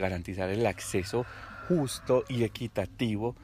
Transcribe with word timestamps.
garantizar 0.00 0.50
el 0.50 0.66
acceso 0.66 1.24
justo 1.68 2.24
y 2.28 2.42
equitativo 2.42 3.36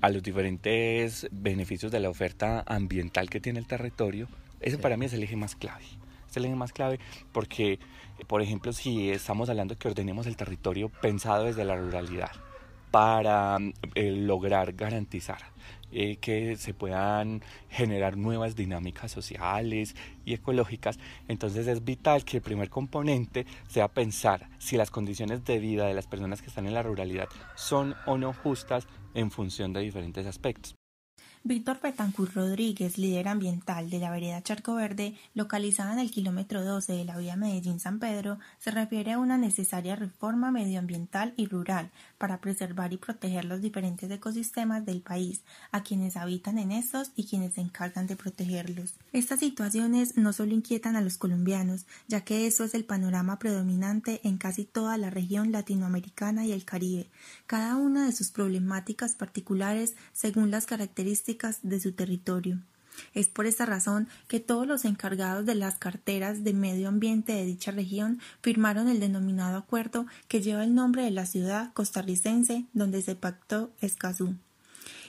a 0.00 0.10
los 0.10 0.22
diferentes 0.22 1.28
beneficios 1.30 1.90
de 1.92 2.00
la 2.00 2.10
oferta 2.10 2.62
ambiental 2.66 3.30
que 3.30 3.40
tiene 3.40 3.58
el 3.58 3.66
territorio, 3.66 4.28
ese 4.60 4.78
para 4.78 4.96
mí 4.96 5.06
es 5.06 5.12
el 5.12 5.22
eje 5.22 5.36
más 5.36 5.56
clave. 5.56 5.84
Es 6.28 6.36
el 6.36 6.44
eje 6.44 6.54
más 6.54 6.72
clave 6.72 7.00
porque, 7.32 7.78
por 8.26 8.42
ejemplo, 8.42 8.72
si 8.72 9.10
estamos 9.10 9.48
hablando 9.48 9.76
que 9.76 9.88
ordenemos 9.88 10.26
el 10.26 10.36
territorio 10.36 10.88
pensado 10.88 11.44
desde 11.44 11.64
la 11.64 11.76
ruralidad 11.76 12.32
para 12.90 13.58
eh, 13.94 14.10
lograr 14.10 14.72
garantizar 14.72 15.38
eh, 15.92 16.16
que 16.16 16.56
se 16.56 16.74
puedan 16.74 17.42
generar 17.68 18.16
nuevas 18.16 18.56
dinámicas 18.56 19.10
sociales 19.10 19.96
y 20.24 20.34
ecológicas, 20.34 20.98
entonces 21.28 21.66
es 21.66 21.84
vital 21.84 22.24
que 22.24 22.38
el 22.38 22.42
primer 22.42 22.70
componente 22.70 23.46
sea 23.68 23.88
pensar 23.88 24.48
si 24.58 24.76
las 24.76 24.90
condiciones 24.90 25.44
de 25.44 25.58
vida 25.58 25.86
de 25.86 25.94
las 25.94 26.06
personas 26.06 26.42
que 26.42 26.48
están 26.48 26.66
en 26.66 26.74
la 26.74 26.82
ruralidad 26.82 27.28
son 27.54 27.94
o 28.06 28.18
no 28.18 28.32
justas 28.32 28.86
en 29.14 29.30
función 29.30 29.72
de 29.72 29.80
diferentes 29.80 30.26
aspectos. 30.26 30.79
Víctor 31.42 31.78
Petancur 31.78 32.34
Rodríguez, 32.34 32.98
líder 32.98 33.26
ambiental 33.26 33.88
de 33.88 33.98
la 33.98 34.10
vereda 34.10 34.42
Charco 34.42 34.74
Verde, 34.74 35.16
localizada 35.32 35.94
en 35.94 35.98
el 35.98 36.10
kilómetro 36.10 36.62
12 36.62 36.92
de 36.92 37.06
la 37.06 37.16
vía 37.16 37.34
Medellín-San 37.34 37.98
Pedro, 37.98 38.38
se 38.58 38.70
refiere 38.70 39.12
a 39.12 39.18
una 39.18 39.38
necesaria 39.38 39.96
reforma 39.96 40.50
medioambiental 40.50 41.32
y 41.38 41.46
rural 41.46 41.90
para 42.18 42.42
preservar 42.42 42.92
y 42.92 42.98
proteger 42.98 43.46
los 43.46 43.62
diferentes 43.62 44.10
ecosistemas 44.10 44.84
del 44.84 45.00
país, 45.00 45.40
a 45.72 45.82
quienes 45.82 46.18
habitan 46.18 46.58
en 46.58 46.72
estos 46.72 47.10
y 47.16 47.24
quienes 47.24 47.54
se 47.54 47.62
encargan 47.62 48.06
de 48.06 48.16
protegerlos. 48.16 48.92
Estas 49.14 49.40
situaciones 49.40 50.18
no 50.18 50.34
solo 50.34 50.52
inquietan 50.52 50.94
a 50.94 51.00
los 51.00 51.16
colombianos, 51.16 51.86
ya 52.06 52.20
que 52.20 52.46
eso 52.46 52.64
es 52.64 52.74
el 52.74 52.84
panorama 52.84 53.38
predominante 53.38 54.20
en 54.24 54.36
casi 54.36 54.66
toda 54.66 54.98
la 54.98 55.08
región 55.08 55.52
latinoamericana 55.52 56.44
y 56.44 56.52
el 56.52 56.66
Caribe, 56.66 57.08
cada 57.46 57.76
una 57.76 58.04
de 58.04 58.12
sus 58.12 58.30
problemáticas 58.30 59.14
particulares 59.14 59.96
según 60.12 60.50
las 60.50 60.66
características 60.66 61.29
de 61.62 61.80
su 61.80 61.92
territorio. 61.92 62.60
Es 63.14 63.28
por 63.28 63.46
esta 63.46 63.66
razón 63.66 64.08
que 64.28 64.40
todos 64.40 64.66
los 64.66 64.84
encargados 64.84 65.46
de 65.46 65.54
las 65.54 65.76
carteras 65.76 66.44
de 66.44 66.52
medio 66.52 66.88
ambiente 66.88 67.32
de 67.32 67.44
dicha 67.44 67.70
región 67.70 68.20
firmaron 68.42 68.88
el 68.88 69.00
denominado 69.00 69.56
acuerdo 69.56 70.06
que 70.28 70.42
lleva 70.42 70.64
el 70.64 70.74
nombre 70.74 71.02
de 71.02 71.10
la 71.10 71.26
ciudad 71.26 71.72
costarricense 71.72 72.66
donde 72.72 73.02
se 73.02 73.14
pactó 73.14 73.70
Escazú 73.80 74.34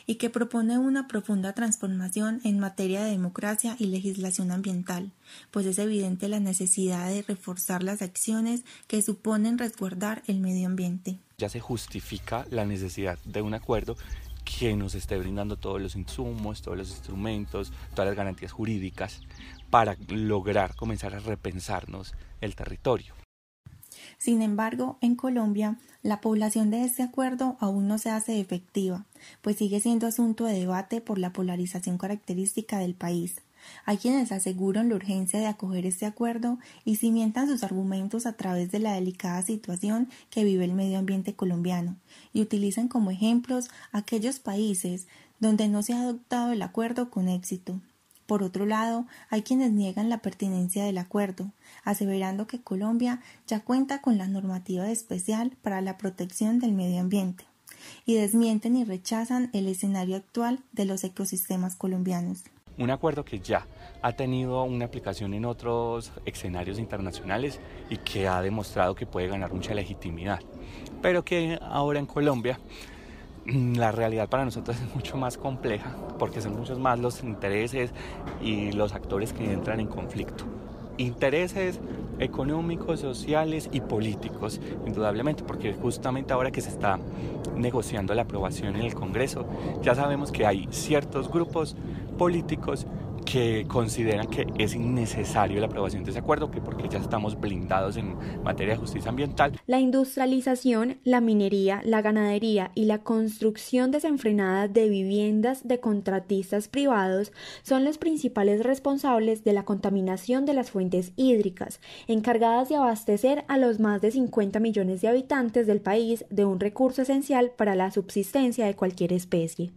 y 0.07 0.15
que 0.15 0.29
propone 0.29 0.77
una 0.77 1.07
profunda 1.07 1.53
transformación 1.53 2.41
en 2.43 2.59
materia 2.59 3.03
de 3.03 3.11
democracia 3.11 3.75
y 3.77 3.85
legislación 3.85 4.51
ambiental, 4.51 5.11
pues 5.51 5.65
es 5.65 5.77
evidente 5.79 6.27
la 6.27 6.39
necesidad 6.39 7.07
de 7.07 7.21
reforzar 7.21 7.83
las 7.83 8.01
acciones 8.01 8.63
que 8.87 9.01
suponen 9.01 9.57
resguardar 9.57 10.23
el 10.27 10.39
medio 10.39 10.67
ambiente. 10.67 11.19
Ya 11.37 11.49
se 11.49 11.59
justifica 11.59 12.45
la 12.49 12.65
necesidad 12.65 13.19
de 13.25 13.41
un 13.41 13.53
acuerdo 13.53 13.95
que 14.43 14.75
nos 14.75 14.95
esté 14.95 15.17
brindando 15.17 15.57
todos 15.57 15.81
los 15.81 15.95
insumos, 15.95 16.61
todos 16.61 16.77
los 16.77 16.89
instrumentos, 16.89 17.71
todas 17.93 18.07
las 18.07 18.17
garantías 18.17 18.51
jurídicas 18.51 19.21
para 19.69 19.95
lograr 20.09 20.75
comenzar 20.75 21.15
a 21.15 21.19
repensarnos 21.19 22.13
el 22.41 22.55
territorio. 22.55 23.13
Sin 24.17 24.41
embargo, 24.41 24.97
en 25.01 25.15
Colombia, 25.15 25.77
la 26.03 26.21
población 26.21 26.69
de 26.69 26.83
este 26.83 27.03
acuerdo 27.03 27.57
aún 27.59 27.87
no 27.87 27.97
se 27.97 28.09
hace 28.09 28.39
efectiva, 28.39 29.05
pues 29.41 29.57
sigue 29.57 29.79
siendo 29.79 30.07
asunto 30.07 30.45
de 30.45 30.59
debate 30.59 31.01
por 31.01 31.17
la 31.17 31.33
polarización 31.33 31.97
característica 31.97 32.79
del 32.79 32.95
país. 32.95 33.41
Hay 33.85 33.97
quienes 33.97 34.31
aseguran 34.31 34.89
la 34.89 34.95
urgencia 34.95 35.39
de 35.39 35.47
acoger 35.47 35.85
este 35.85 36.05
acuerdo 36.05 36.59
y 36.85 36.97
cimientan 36.97 37.47
sus 37.47 37.63
argumentos 37.63 38.25
a 38.25 38.33
través 38.33 38.71
de 38.71 38.79
la 38.79 38.93
delicada 38.93 39.41
situación 39.41 40.09
que 40.29 40.43
vive 40.43 40.65
el 40.65 40.73
medio 40.73 40.99
ambiente 40.99 41.35
colombiano 41.35 41.97
y 42.33 42.41
utilizan 42.41 42.87
como 42.87 43.11
ejemplos 43.11 43.69
aquellos 43.91 44.39
países 44.39 45.07
donde 45.39 45.67
no 45.67 45.83
se 45.83 45.93
ha 45.93 46.01
adoptado 46.01 46.51
el 46.51 46.61
acuerdo 46.61 47.09
con 47.09 47.27
éxito. 47.27 47.81
Por 48.27 48.43
otro 48.43 48.65
lado, 48.65 49.07
hay 49.29 49.41
quienes 49.41 49.71
niegan 49.71 50.07
la 50.07 50.19
pertinencia 50.19 50.85
del 50.85 50.99
acuerdo, 50.99 51.51
aseverando 51.83 52.47
que 52.47 52.61
Colombia 52.61 53.19
ya 53.45 53.59
cuenta 53.59 54.01
con 54.01 54.17
la 54.17 54.27
normativa 54.27 54.89
especial 54.89 55.57
para 55.61 55.81
la 55.81 55.97
protección 55.97 56.59
del 56.59 56.71
medio 56.71 57.01
ambiente, 57.01 57.43
y 58.05 58.13
desmienten 58.13 58.77
y 58.77 58.85
rechazan 58.85 59.49
el 59.51 59.67
escenario 59.67 60.15
actual 60.15 60.63
de 60.71 60.85
los 60.85 61.03
ecosistemas 61.03 61.75
colombianos 61.75 62.43
un 62.81 62.89
acuerdo 62.89 63.23
que 63.23 63.39
ya 63.39 63.67
ha 64.01 64.13
tenido 64.13 64.63
una 64.63 64.85
aplicación 64.85 65.33
en 65.35 65.45
otros 65.45 66.11
escenarios 66.25 66.79
internacionales 66.79 67.59
y 67.89 67.97
que 67.97 68.27
ha 68.27 68.41
demostrado 68.41 68.95
que 68.95 69.05
puede 69.05 69.27
ganar 69.27 69.53
mucha 69.53 69.75
legitimidad, 69.75 70.39
pero 71.01 71.23
que 71.23 71.59
ahora 71.61 71.99
en 71.99 72.07
Colombia 72.07 72.59
mm, 73.45 73.75
la 73.75 73.91
realidad 73.91 74.29
para 74.29 74.45
nosotros 74.45 74.77
es 74.81 74.95
mucho 74.95 75.15
más 75.15 75.37
compleja 75.37 75.95
porque 76.17 76.41
son 76.41 76.55
muchos 76.55 76.79
más 76.79 76.99
los 76.99 77.23
intereses 77.23 77.91
y 78.41 78.71
los 78.71 78.93
actores 78.93 79.31
que 79.31 79.51
entran 79.51 79.79
en 79.79 79.87
conflicto. 79.87 80.45
Intereses 80.97 81.79
económicos, 82.19 82.99
sociales 82.99 83.69
y 83.71 83.81
políticos, 83.81 84.61
indudablemente, 84.85 85.43
porque 85.43 85.73
justamente 85.73 86.33
ahora 86.33 86.51
que 86.51 86.61
se 86.61 86.69
está 86.69 86.99
negociando 87.55 88.13
la 88.13 88.23
aprobación 88.23 88.75
en 88.75 88.83
el 88.83 88.93
Congreso, 88.93 89.45
ya 89.81 89.95
sabemos 89.95 90.31
que 90.31 90.45
hay 90.45 90.67
ciertos 90.69 91.31
grupos 91.31 91.75
políticos 92.21 92.85
que 93.25 93.65
consideran 93.67 94.27
que 94.27 94.45
es 94.59 94.75
innecesario 94.75 95.59
la 95.59 95.65
aprobación 95.65 96.03
de 96.03 96.11
ese 96.11 96.19
acuerdo, 96.19 96.51
que 96.51 96.61
porque 96.61 96.87
ya 96.87 96.99
estamos 96.99 97.39
blindados 97.39 97.97
en 97.97 98.15
materia 98.43 98.75
de 98.75 98.79
justicia 98.79 99.09
ambiental. 99.09 99.59
La 99.65 99.79
industrialización, 99.79 100.99
la 101.03 101.19
minería, 101.19 101.81
la 101.83 102.03
ganadería 102.03 102.69
y 102.75 102.85
la 102.85 102.99
construcción 102.99 103.89
desenfrenada 103.89 104.67
de 104.67 104.87
viviendas 104.87 105.67
de 105.67 105.79
contratistas 105.79 106.67
privados 106.67 107.31
son 107.63 107.85
los 107.85 107.97
principales 107.97 108.61
responsables 108.61 109.43
de 109.43 109.53
la 109.53 109.65
contaminación 109.65 110.45
de 110.45 110.53
las 110.53 110.69
fuentes 110.69 111.13
hídricas, 111.15 111.79
encargadas 112.05 112.69
de 112.69 112.75
abastecer 112.75 113.45
a 113.47 113.57
los 113.57 113.79
más 113.79 113.99
de 113.99 114.11
50 114.11 114.59
millones 114.59 115.01
de 115.01 115.07
habitantes 115.07 115.65
del 115.65 115.81
país 115.81 116.23
de 116.29 116.45
un 116.45 116.59
recurso 116.59 117.01
esencial 117.01 117.49
para 117.57 117.73
la 117.73 117.89
subsistencia 117.89 118.67
de 118.67 118.75
cualquier 118.75 119.11
especie. 119.11 119.71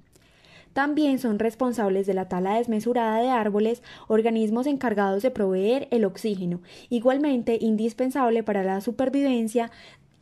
También 0.74 1.20
son 1.20 1.38
responsables 1.38 2.04
de 2.04 2.14
la 2.14 2.28
tala 2.28 2.56
desmesurada 2.56 3.20
de 3.20 3.30
árboles, 3.30 3.82
organismos 4.08 4.66
encargados 4.66 5.22
de 5.22 5.30
proveer 5.30 5.86
el 5.92 6.04
oxígeno, 6.04 6.60
igualmente 6.90 7.56
indispensable 7.60 8.42
para 8.42 8.64
la 8.64 8.80
supervivencia 8.80 9.70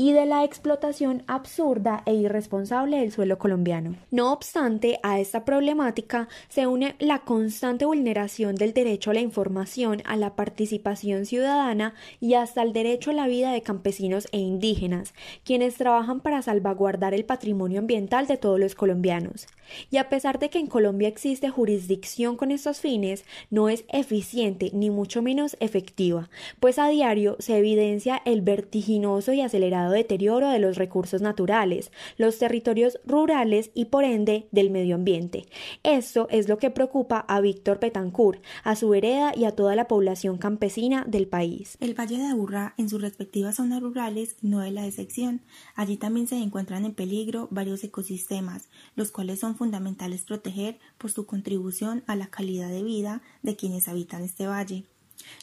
y 0.03 0.11
de 0.11 0.27
la 0.27 0.43
explotación 0.43 1.23
absurda 1.29 2.03
e 2.07 2.15
irresponsable 2.15 2.99
del 2.99 3.13
suelo 3.13 3.39
colombiano. 3.39 3.95
No 4.11 4.33
obstante, 4.33 4.99
a 5.05 5.21
esta 5.21 5.45
problemática 5.45 6.29
se 6.49 6.67
une 6.67 6.97
la 6.99 7.21
constante 7.21 7.85
vulneración 7.85 8.57
del 8.57 8.73
derecho 8.73 9.13
a 9.13 9.15
la 9.15 9.21
información, 9.21 10.03
a 10.05 10.17
la 10.17 10.35
participación 10.35 11.25
ciudadana 11.25 11.95
y 12.19 12.35
hasta 12.35 12.63
el 12.63 12.73
derecho 12.73 13.13
a 13.13 13.15
la 13.15 13.29
vida 13.29 13.53
de 13.53 13.63
campesinos 13.63 14.27
e 14.33 14.39
indígenas, 14.39 15.15
quienes 15.45 15.77
trabajan 15.77 16.19
para 16.19 16.43
salvaguardar 16.43 17.15
el 17.15 17.25
patrimonio 17.25 17.79
ambiental 17.79 18.27
de 18.27 18.39
todos 18.39 18.59
los 18.59 18.75
colombianos. 18.75 19.47
Y 19.89 19.99
a 19.99 20.09
pesar 20.09 20.41
de 20.41 20.51
que 20.51 20.59
en 20.59 20.67
Colombia 20.67 21.07
existe 21.07 21.49
jurisdicción 21.49 22.37
con 22.37 22.51
estos 22.51 22.81
fines, 22.81 23.25
no 23.51 23.69
es 23.69 23.85
eficiente 23.89 24.73
ni 24.75 24.91
mucho 24.91 25.23
menos 25.23 25.57
efectiva, 25.61 26.29
pues 26.59 26.81
a 26.81 26.89
diario 26.89 27.37
se 27.39 27.57
evidencia 27.57 28.21
el 28.25 28.43
vertiginoso 28.43 29.33
y 29.33 29.43
acelerado 29.43 29.92
deterioro 29.93 30.49
de 30.49 30.59
los 30.59 30.77
recursos 30.77 31.23
naturales, 31.23 31.93
los 32.17 32.39
territorios 32.39 32.99
rurales 33.07 33.71
y 33.75 33.87
por 33.87 34.05
ende 34.05 34.49
del 34.51 34.71
medio 34.71 34.97
ambiente. 34.97 35.47
Esto 35.83 36.27
es 36.31 36.49
lo 36.49 36.59
que 36.59 36.71
preocupa 36.71 37.19
a 37.29 37.41
Víctor 37.41 37.79
Petancourt, 37.79 38.43
a 38.65 38.77
su 38.77 38.93
hereda 38.95 39.33
y 39.37 39.45
a 39.45 39.53
toda 39.53 39.77
la 39.77 39.89
población 39.89 40.39
campesina 40.39 41.05
del 41.07 41.29
país. 41.29 41.77
El 41.81 41.99
Valle 41.99 42.19
de 42.19 42.27
Aburrá 42.27 42.75
en 42.77 42.89
sus 42.89 43.01
respectivas 43.01 43.57
zonas 43.57 43.81
rurales 43.81 44.37
no 44.43 44.63
es 44.63 44.73
la 44.73 44.87
excepción. 44.87 45.43
Allí 45.75 45.97
también 45.97 46.27
se 46.27 46.37
encuentran 46.37 46.85
en 46.85 46.95
peligro 46.95 47.49
varios 47.51 47.85
ecosistemas, 47.85 48.69
los 48.97 49.11
cuales 49.11 49.41
son 49.41 49.57
fundamentales 49.57 50.25
proteger 50.25 50.79
por 50.99 51.11
su 51.11 51.27
contribución 51.27 52.03
a 52.07 52.17
la 52.17 52.29
calidad 52.29 52.69
de 52.69 52.83
vida 52.83 53.23
de 53.43 53.57
quienes 53.57 53.89
habitan 53.89 54.23
este 54.23 54.47
valle. 54.47 54.85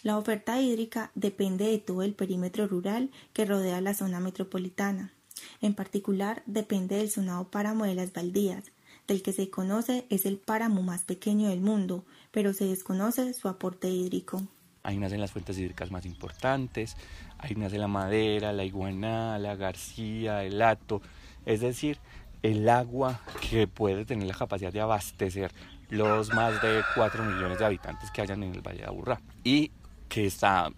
La 0.04 0.18
oferta 0.18 0.60
hídrica 0.62 1.12
depende 1.16 1.66
de 1.66 1.78
todo 1.78 2.04
el 2.04 2.14
perímetro 2.14 2.68
rural 2.68 3.10
que 3.34 3.46
rodea 3.46 3.82
la 3.82 3.94
zona 3.94 4.20
metropolitana. 4.20 5.14
En 5.62 5.74
particular, 5.74 6.44
depende 6.46 6.98
del 6.98 7.10
sonado 7.10 7.50
páramo 7.50 7.86
de 7.86 7.96
las 7.96 8.14
Baldías, 8.14 8.66
del 9.08 9.22
que 9.22 9.34
se 9.34 9.50
conoce 9.50 10.06
es 10.10 10.26
el 10.26 10.38
páramo 10.38 10.84
más 10.84 11.04
pequeño 11.04 11.50
del 11.50 11.62
mundo, 11.62 12.06
pero 12.32 12.54
se 12.54 12.66
desconoce 12.66 13.34
su 13.34 13.48
aporte 13.48 13.90
hídrico. 13.90 14.44
Ahí 14.84 14.98
nacen 14.98 15.20
las 15.20 15.32
fuentes 15.32 15.58
hídricas 15.58 15.92
más 15.92 16.06
importantes, 16.06 16.96
ahí 17.38 17.56
nace 17.56 17.78
la 17.78 17.88
madera, 17.88 18.54
la 18.54 18.64
iguaná, 18.64 19.38
la 19.40 19.56
garcía, 19.56 20.44
el 20.44 20.62
hato, 20.62 21.02
es 21.46 21.60
decir, 21.60 21.98
el 22.44 22.70
agua 22.70 23.20
que 23.50 23.68
puede 23.68 24.06
tener 24.06 24.28
la 24.28 24.34
capacidad 24.34 24.72
de 24.72 24.80
abastecer 24.80 25.52
los 25.90 26.34
más 26.34 26.62
de 26.62 26.82
4 26.96 27.24
millones 27.24 27.60
de 27.60 27.66
habitantes 27.66 28.12
que 28.12 28.22
hayan 28.22 28.44
en 28.44 28.54
el 28.54 28.62
Valle 28.62 28.80
de 28.80 28.86
Aburrá 28.86 29.22
y 29.44 29.72
que 30.08 30.26
está 30.26 30.72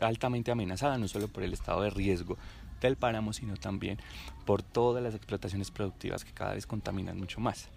altamente 0.00 0.50
amenazada 0.50 0.98
no 0.98 1.08
solo 1.08 1.28
por 1.28 1.42
el 1.42 1.52
estado 1.52 1.82
de 1.82 1.90
riesgo 1.90 2.36
del 2.80 2.96
páramo, 2.96 3.32
sino 3.32 3.56
también 3.56 3.98
por 4.46 4.62
todas 4.62 5.02
las 5.02 5.14
explotaciones 5.14 5.70
productivas 5.70 6.24
que 6.24 6.32
cada 6.32 6.54
vez 6.54 6.66
contaminan 6.66 7.18
mucho 7.18 7.40
más. 7.40 7.68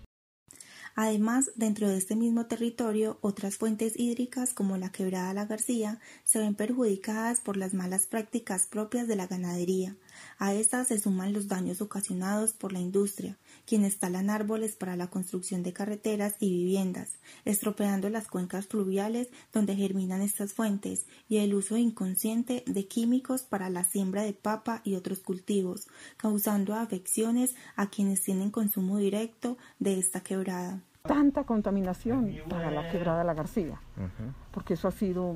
Además, 0.93 1.51
dentro 1.55 1.87
de 1.87 1.97
este 1.97 2.17
mismo 2.17 2.47
territorio, 2.47 3.17
otras 3.21 3.55
fuentes 3.55 3.97
hídricas 3.97 4.53
como 4.53 4.77
la 4.77 4.91
quebrada 4.91 5.33
La 5.33 5.45
García 5.45 5.99
se 6.25 6.39
ven 6.39 6.53
perjudicadas 6.53 7.39
por 7.39 7.55
las 7.55 7.73
malas 7.73 8.07
prácticas 8.07 8.67
propias 8.67 9.07
de 9.07 9.15
la 9.15 9.25
ganadería. 9.25 9.95
A 10.37 10.53
estas 10.53 10.89
se 10.89 10.99
suman 10.99 11.31
los 11.31 11.47
daños 11.47 11.81
ocasionados 11.81 12.51
por 12.51 12.73
la 12.73 12.79
industria, 12.79 13.37
quienes 13.65 13.99
talan 13.99 14.29
árboles 14.29 14.75
para 14.75 14.95
la 14.95 15.07
construcción 15.07 15.63
de 15.63 15.73
carreteras 15.73 16.35
y 16.39 16.49
viviendas, 16.49 17.19
estropeando 17.45 18.09
las 18.09 18.27
cuencas 18.27 18.67
fluviales 18.67 19.29
donde 19.53 19.75
germinan 19.75 20.21
estas 20.21 20.53
fuentes, 20.53 21.05
y 21.27 21.37
el 21.37 21.53
uso 21.53 21.77
inconsciente 21.77 22.63
de 22.67 22.87
químicos 22.87 23.43
para 23.43 23.69
la 23.69 23.83
siembra 23.83 24.23
de 24.23 24.33
papa 24.33 24.81
y 24.83 24.95
otros 24.95 25.19
cultivos, 25.19 25.87
causando 26.17 26.75
afecciones 26.75 27.55
a 27.75 27.89
quienes 27.89 28.21
tienen 28.21 28.51
consumo 28.51 28.97
directo 28.97 29.57
de 29.79 29.99
esta 29.99 30.21
quebrada 30.21 30.81
tanta 31.03 31.43
contaminación 31.45 32.35
para 32.47 32.71
la 32.71 32.89
quebrada 32.91 33.23
La 33.23 33.33
García, 33.33 33.79
porque 34.51 34.75
eso 34.75 34.87
ha 34.87 34.91
sido 34.91 35.35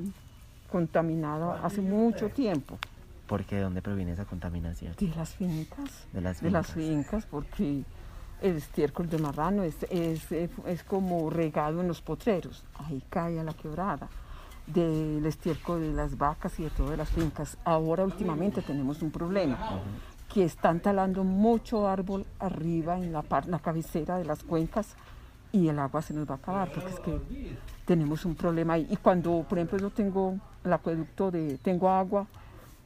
contaminado 0.70 1.52
hace 1.52 1.80
mucho 1.80 2.28
tiempo. 2.30 2.78
¿Por 3.26 3.44
qué? 3.44 3.56
¿De 3.56 3.62
dónde 3.62 3.82
proviene 3.82 4.12
esa 4.12 4.24
contaminación? 4.24 4.94
De 4.96 5.08
las 5.08 5.34
fincas. 5.34 6.06
De 6.12 6.20
las 6.20 6.38
fincas. 6.38 6.42
De 6.42 6.50
las 6.50 6.72
fincas, 6.72 7.26
porque 7.26 7.84
el 8.42 8.56
estiércol 8.56 9.08
de 9.08 9.18
marrano 9.18 9.62
es, 9.62 9.76
es, 9.90 10.30
es, 10.32 10.84
como 10.84 11.30
regado 11.30 11.80
en 11.80 11.88
los 11.88 12.02
potreros, 12.02 12.64
ahí 12.74 13.02
cae 13.08 13.40
a 13.40 13.44
la 13.44 13.54
quebrada 13.54 14.08
del 14.66 15.24
estiércol 15.24 15.80
de 15.80 15.92
las 15.92 16.18
vacas 16.18 16.58
y 16.58 16.64
de 16.64 16.70
todas 16.70 16.98
las 16.98 17.08
fincas. 17.08 17.56
Ahora 17.64 18.04
últimamente 18.04 18.62
tenemos 18.62 19.00
un 19.02 19.10
problema, 19.10 19.80
que 20.32 20.44
están 20.44 20.80
talando 20.80 21.24
mucho 21.24 21.88
árbol 21.88 22.26
arriba 22.40 22.98
en 22.98 23.12
la, 23.12 23.24
en 23.44 23.50
la 23.50 23.58
cabecera 23.58 24.18
de 24.18 24.24
las 24.24 24.42
cuencas 24.42 24.96
y 25.52 25.68
el 25.68 25.78
agua 25.78 26.02
se 26.02 26.12
nos 26.12 26.28
va 26.28 26.34
a 26.34 26.38
acabar 26.38 26.70
porque 26.72 26.90
es 26.90 27.00
que 27.00 27.56
tenemos 27.84 28.24
un 28.24 28.34
problema 28.34 28.74
ahí. 28.74 28.86
Y 28.90 28.96
cuando, 28.96 29.44
por 29.48 29.58
ejemplo, 29.58 29.78
yo 29.78 29.90
tengo 29.90 30.36
el 30.64 30.72
acueducto 30.72 31.30
de, 31.30 31.58
tengo 31.58 31.88
agua 31.88 32.26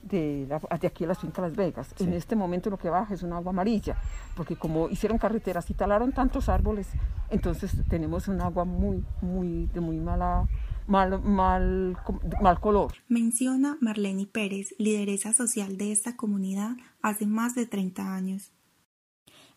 de, 0.03 0.47
de 0.81 0.87
aquí 0.87 1.05
a 1.05 1.09
las 1.09 1.19
fincas 1.19 1.43
Las 1.43 1.57
Vegas, 1.57 1.95
en 1.99 2.13
este 2.13 2.37
momento 2.37 2.71
lo 2.71 2.79
que 2.79 2.91
baja 2.91 3.15
es 3.15 3.23
un 3.23 3.33
agua 3.33 3.51
amarilla, 3.51 3.97
porque 4.37 4.57
como 4.57 4.89
hicieron 4.89 5.19
carreteras 5.19 5.69
y 5.71 5.75
talaron 5.75 6.13
tantos 6.13 6.49
árboles, 6.49 6.89
entonces 7.31 7.73
tenemos 7.89 8.29
un 8.29 8.41
agua 8.41 8.65
muy, 8.65 9.05
muy, 9.21 9.67
de 9.67 9.81
muy 9.81 9.99
mala 9.99 10.47
Mal, 10.87 11.23
mal, 11.23 11.97
mal, 12.43 12.59
color. 12.59 12.95
Menciona 13.09 13.77
Marlene 13.81 14.27
Pérez, 14.27 14.75
lideresa 14.77 15.33
social 15.33 15.77
de 15.77 15.93
esta 15.93 16.17
comunidad 16.17 16.73
hace 17.01 17.27
más 17.27 17.55
de 17.55 17.65
30 17.67 18.13
años. 18.13 18.51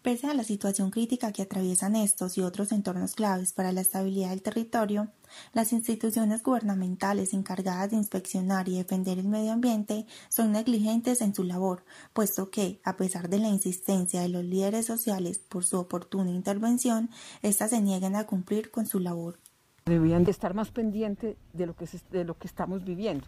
Pese 0.04 0.28
a 0.28 0.34
la 0.34 0.44
situación 0.44 0.92
crítica 0.92 1.32
que 1.32 1.44
atraviesan 1.44 1.96
estos 1.96 2.38
y 2.38 2.42
otros 2.42 2.74
entornos 2.74 3.16
claves 3.16 3.54
para 3.54 3.72
la 3.72 3.80
estabilidad 3.80 4.32
del 4.32 4.42
territorio, 4.42 5.08
las 5.54 5.72
instituciones 5.72 6.44
gubernamentales 6.44 7.34
encargadas 7.34 7.92
de 7.92 7.96
inspeccionar 7.96 8.68
y 8.68 8.76
defender 8.76 9.18
el 9.18 9.30
medio 9.30 9.54
ambiente 9.54 10.06
son 10.28 10.52
negligentes 10.52 11.22
en 11.22 11.34
su 11.34 11.46
labor, 11.46 11.86
puesto 12.12 12.50
que, 12.52 12.82
a 12.84 12.98
pesar 12.98 13.30
de 13.30 13.40
la 13.40 13.48
insistencia 13.48 14.20
de 14.20 14.28
los 14.28 14.44
líderes 14.44 14.86
sociales 14.86 15.40
por 15.40 15.64
su 15.64 15.80
oportuna 15.80 16.32
intervención, 16.32 17.10
éstas 17.42 17.70
se 17.70 17.80
niegan 17.80 18.18
a 18.18 18.26
cumplir 18.26 18.72
con 18.72 18.86
su 18.86 19.00
labor. 19.00 19.40
Debían 19.86 20.26
de 20.26 20.32
estar 20.32 20.54
más 20.54 20.70
pendientes 20.70 21.38
de 21.54 21.66
lo 21.66 21.78
que, 21.78 21.88
de 22.12 22.26
lo 22.26 22.38
que 22.38 22.48
estamos 22.48 22.84
viviendo, 22.84 23.26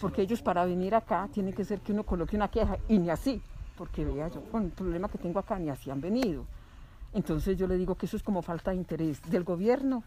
porque 0.00 0.22
ellos 0.22 0.42
para 0.42 0.64
venir 0.64 0.96
acá 0.96 1.28
tienen 1.32 1.54
que 1.54 1.64
ser 1.64 1.82
que 1.82 1.92
uno 1.92 2.02
coloque 2.04 2.34
una 2.34 2.50
queja 2.50 2.78
y 2.88 2.98
ni 2.98 3.10
así 3.10 3.40
porque 3.76 4.04
vea, 4.04 4.28
yo 4.28 4.42
con 4.50 4.64
el 4.64 4.70
problema 4.70 5.08
que 5.08 5.18
tengo 5.18 5.38
acá 5.38 5.58
ni 5.58 5.70
así 5.70 5.90
han 5.90 6.00
venido. 6.00 6.44
Entonces 7.12 7.56
yo 7.56 7.66
le 7.66 7.76
digo 7.76 7.94
que 7.94 8.06
eso 8.06 8.16
es 8.16 8.22
como 8.22 8.42
falta 8.42 8.72
de 8.72 8.76
interés 8.76 9.20
del 9.30 9.44
gobierno 9.44 10.02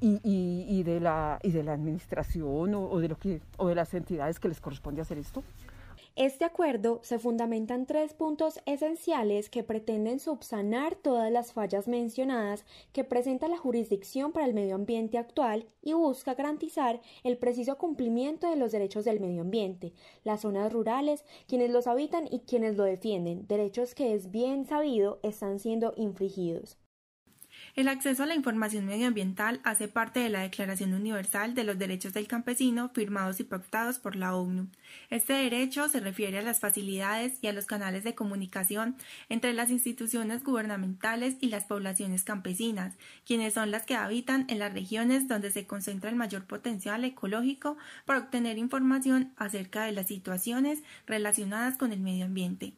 y, 0.00 0.82
de, 0.82 0.98
la, 1.00 1.38
y 1.42 1.50
de 1.50 1.62
la 1.62 1.74
administración 1.74 2.74
o, 2.74 2.98
de 2.98 3.08
lo 3.08 3.16
que, 3.16 3.42
o 3.58 3.68
de 3.68 3.74
las 3.74 3.92
entidades 3.92 4.40
que 4.40 4.48
les 4.48 4.60
corresponde 4.60 5.02
hacer 5.02 5.18
esto. 5.18 5.42
Este 6.20 6.44
acuerdo 6.44 7.00
se 7.02 7.18
fundamenta 7.18 7.74
en 7.74 7.86
tres 7.86 8.12
puntos 8.12 8.60
esenciales 8.66 9.48
que 9.48 9.64
pretenden 9.64 10.20
subsanar 10.20 10.94
todas 10.94 11.32
las 11.32 11.54
fallas 11.54 11.88
mencionadas 11.88 12.66
que 12.92 13.04
presenta 13.04 13.48
la 13.48 13.56
jurisdicción 13.56 14.30
para 14.30 14.44
el 14.44 14.52
medio 14.52 14.74
ambiente 14.74 15.16
actual 15.16 15.64
y 15.80 15.94
busca 15.94 16.34
garantizar 16.34 17.00
el 17.24 17.38
preciso 17.38 17.78
cumplimiento 17.78 18.50
de 18.50 18.56
los 18.56 18.70
derechos 18.70 19.06
del 19.06 19.18
medio 19.18 19.40
ambiente, 19.40 19.94
las 20.22 20.42
zonas 20.42 20.70
rurales, 20.70 21.24
quienes 21.48 21.70
los 21.70 21.86
habitan 21.86 22.28
y 22.30 22.40
quienes 22.40 22.76
lo 22.76 22.84
defienden, 22.84 23.46
derechos 23.46 23.94
que 23.94 24.12
es 24.12 24.30
bien 24.30 24.66
sabido 24.66 25.20
están 25.22 25.58
siendo 25.58 25.94
infringidos. 25.96 26.76
El 27.80 27.88
acceso 27.88 28.24
a 28.24 28.26
la 28.26 28.34
información 28.34 28.84
medioambiental 28.84 29.58
hace 29.64 29.88
parte 29.88 30.20
de 30.20 30.28
la 30.28 30.42
Declaración 30.42 30.92
Universal 30.92 31.54
de 31.54 31.64
los 31.64 31.78
Derechos 31.78 32.12
del 32.12 32.26
Campesino 32.26 32.90
firmados 32.90 33.40
y 33.40 33.44
pactados 33.44 33.98
por 33.98 34.16
la 34.16 34.36
ONU. 34.36 34.68
Este 35.08 35.32
derecho 35.32 35.88
se 35.88 36.00
refiere 36.00 36.40
a 36.40 36.42
las 36.42 36.60
facilidades 36.60 37.38
y 37.40 37.46
a 37.46 37.54
los 37.54 37.64
canales 37.64 38.04
de 38.04 38.14
comunicación 38.14 38.96
entre 39.30 39.54
las 39.54 39.70
instituciones 39.70 40.44
gubernamentales 40.44 41.36
y 41.40 41.46
las 41.46 41.64
poblaciones 41.64 42.22
campesinas, 42.22 42.98
quienes 43.24 43.54
son 43.54 43.70
las 43.70 43.86
que 43.86 43.94
habitan 43.94 44.44
en 44.50 44.58
las 44.58 44.74
regiones 44.74 45.26
donde 45.26 45.50
se 45.50 45.66
concentra 45.66 46.10
el 46.10 46.16
mayor 46.16 46.44
potencial 46.44 47.02
ecológico 47.06 47.78
para 48.04 48.18
obtener 48.18 48.58
información 48.58 49.32
acerca 49.38 49.84
de 49.84 49.92
las 49.92 50.06
situaciones 50.06 50.80
relacionadas 51.06 51.78
con 51.78 51.94
el 51.94 52.00
medio 52.00 52.26
ambiente 52.26 52.74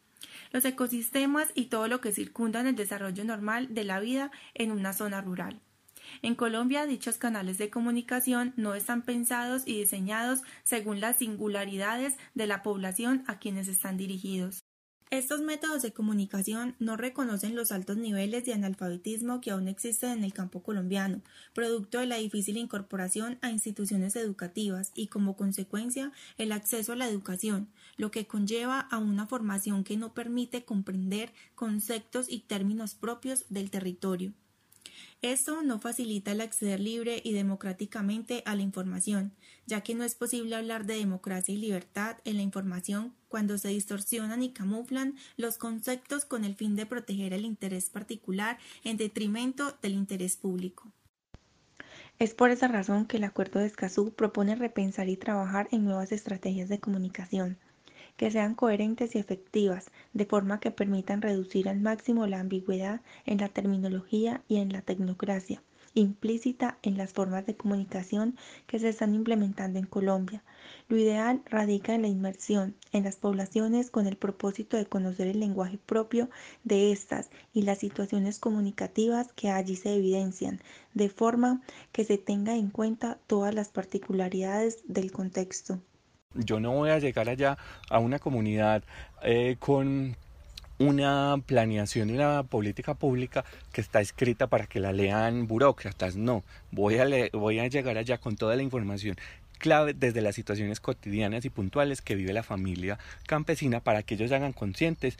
los 0.53 0.63
ecosistemas 0.63 1.49
y 1.55 1.65
todo 1.65 1.89
lo 1.89 1.99
que 1.99 2.13
circunda 2.13 2.61
en 2.61 2.67
el 2.67 2.75
desarrollo 2.75 3.25
normal 3.25 3.73
de 3.73 3.83
la 3.83 3.99
vida 3.99 4.31
en 4.53 4.71
una 4.71 4.93
zona 4.93 5.19
rural. 5.19 5.59
En 6.21 6.35
Colombia, 6.35 6.85
dichos 6.85 7.17
canales 7.17 7.57
de 7.57 7.69
comunicación 7.69 8.53
no 8.55 8.75
están 8.75 9.01
pensados 9.01 9.63
y 9.65 9.79
diseñados 9.79 10.41
según 10.63 11.01
las 11.01 11.17
singularidades 11.17 12.15
de 12.35 12.47
la 12.47 12.61
población 12.61 13.23
a 13.27 13.39
quienes 13.39 13.67
están 13.67 13.97
dirigidos. 13.97 14.63
Estos 15.09 15.41
métodos 15.41 15.83
de 15.83 15.93
comunicación 15.93 16.75
no 16.79 16.97
reconocen 16.97 17.55
los 17.55 17.71
altos 17.71 17.97
niveles 17.97 18.45
de 18.45 18.53
analfabetismo 18.53 19.41
que 19.41 19.51
aún 19.51 19.67
existen 19.67 20.09
en 20.09 20.23
el 20.23 20.33
campo 20.33 20.63
colombiano, 20.63 21.21
producto 21.53 21.99
de 21.99 22.07
la 22.07 22.15
difícil 22.15 22.57
incorporación 22.57 23.37
a 23.41 23.51
instituciones 23.51 24.15
educativas 24.15 24.91
y 24.95 25.09
como 25.09 25.35
consecuencia 25.35 26.11
el 26.39 26.51
acceso 26.51 26.93
a 26.93 26.95
la 26.95 27.07
educación, 27.07 27.69
lo 27.97 28.11
que 28.11 28.27
conlleva 28.27 28.79
a 28.79 28.97
una 28.97 29.27
formación 29.27 29.83
que 29.83 29.97
no 29.97 30.13
permite 30.13 30.65
comprender 30.65 31.33
conceptos 31.55 32.27
y 32.29 32.39
términos 32.39 32.95
propios 32.95 33.45
del 33.49 33.69
territorio. 33.69 34.33
Esto 35.21 35.63
no 35.63 35.79
facilita 35.79 36.33
el 36.33 36.41
acceder 36.41 36.81
libre 36.81 37.21
y 37.23 37.31
democráticamente 37.31 38.43
a 38.45 38.55
la 38.55 38.61
información, 38.61 39.31
ya 39.65 39.81
que 39.81 39.95
no 39.95 40.03
es 40.03 40.15
posible 40.15 40.55
hablar 40.55 40.85
de 40.85 40.97
democracia 40.97 41.53
y 41.53 41.57
libertad 41.57 42.17
en 42.25 42.35
la 42.35 42.41
información 42.41 43.13
cuando 43.29 43.57
se 43.57 43.69
distorsionan 43.69 44.43
y 44.43 44.51
camuflan 44.51 45.15
los 45.37 45.57
conceptos 45.57 46.25
con 46.25 46.43
el 46.43 46.55
fin 46.55 46.75
de 46.75 46.85
proteger 46.85 47.33
el 47.33 47.45
interés 47.45 47.89
particular 47.89 48.57
en 48.83 48.97
detrimento 48.97 49.77
del 49.81 49.93
interés 49.93 50.35
público. 50.35 50.91
Es 52.19 52.33
por 52.33 52.51
esa 52.51 52.67
razón 52.67 53.05
que 53.05 53.17
el 53.17 53.23
Acuerdo 53.23 53.59
de 53.59 53.67
Escazú 53.67 54.13
propone 54.13 54.55
repensar 54.55 55.09
y 55.09 55.17
trabajar 55.17 55.67
en 55.71 55.85
nuevas 55.85 56.11
estrategias 56.11 56.69
de 56.69 56.79
comunicación, 56.79 57.57
que 58.17 58.31
sean 58.31 58.55
coherentes 58.55 59.15
y 59.15 59.19
efectivas, 59.19 59.91
de 60.13 60.25
forma 60.25 60.59
que 60.59 60.71
permitan 60.71 61.21
reducir 61.21 61.69
al 61.69 61.79
máximo 61.79 62.27
la 62.27 62.39
ambigüedad 62.39 63.01
en 63.25 63.39
la 63.39 63.49
terminología 63.49 64.43
y 64.47 64.57
en 64.57 64.73
la 64.73 64.81
tecnocracia 64.81 65.61
implícita 65.95 66.77
en 66.81 66.97
las 66.97 67.13
formas 67.13 67.45
de 67.45 67.55
comunicación 67.55 68.35
que 68.67 68.79
se 68.79 68.89
están 68.89 69.13
implementando 69.13 69.79
en 69.79 69.85
Colombia. 69.85 70.43
Lo 70.89 70.97
ideal 70.97 71.41
radica 71.45 71.93
en 71.93 72.01
la 72.01 72.07
inmersión 72.07 72.75
en 72.91 73.03
las 73.03 73.15
poblaciones 73.15 73.91
con 73.91 74.07
el 74.07 74.17
propósito 74.17 74.77
de 74.77 74.85
conocer 74.85 75.27
el 75.27 75.39
lenguaje 75.39 75.77
propio 75.77 76.29
de 76.63 76.91
estas 76.91 77.29
y 77.53 77.63
las 77.63 77.79
situaciones 77.79 78.39
comunicativas 78.39 79.31
que 79.33 79.49
allí 79.49 79.75
se 79.75 79.95
evidencian, 79.95 80.61
de 80.93 81.09
forma 81.09 81.61
que 81.91 82.03
se 82.05 82.17
tenga 82.17 82.55
en 82.55 82.69
cuenta 82.69 83.19
todas 83.27 83.53
las 83.53 83.69
particularidades 83.69 84.83
del 84.87 85.11
contexto. 85.11 85.79
Yo 86.35 86.59
no 86.59 86.71
voy 86.71 86.89
a 86.89 86.99
llegar 86.99 87.29
allá 87.29 87.57
a 87.89 87.99
una 87.99 88.19
comunidad 88.19 88.83
eh, 89.23 89.55
con 89.59 90.15
una 90.79 91.35
planeación 91.45 92.09
y 92.09 92.13
una 92.13 92.43
política 92.43 92.93
pública 92.95 93.45
que 93.71 93.81
está 93.81 94.01
escrita 94.01 94.47
para 94.47 94.65
que 94.65 94.79
la 94.79 94.91
lean 94.91 95.47
burócratas. 95.47 96.15
No, 96.15 96.43
voy 96.71 96.97
a, 96.97 97.07
voy 97.31 97.59
a 97.59 97.67
llegar 97.67 97.97
allá 97.97 98.17
con 98.17 98.35
toda 98.35 98.55
la 98.55 98.63
información 98.63 99.15
clave 99.59 99.93
desde 99.93 100.21
las 100.21 100.35
situaciones 100.35 100.81
cotidianas 100.81 101.45
y 101.45 101.49
puntuales 101.49 102.01
que 102.01 102.15
vive 102.15 102.33
la 102.33 102.43
familia 102.43 102.99
campesina 103.27 103.79
para 103.79 104.03
que 104.03 104.15
ellos 104.15 104.31
hagan 104.33 104.51
conscientes 104.51 105.17